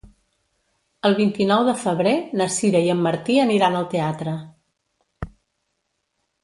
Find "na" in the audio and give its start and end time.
2.41-2.47